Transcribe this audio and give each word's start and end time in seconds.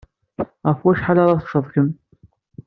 Ɣef 0.67 0.79
wacḥal 0.83 1.17
ara 1.23 1.41
teččeḍ 1.41 1.65
kemm? 1.73 1.89